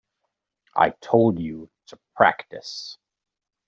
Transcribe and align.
I 0.75 0.89
told 0.99 1.37
you 1.37 1.69
to 1.85 1.99
practice. 2.15 2.97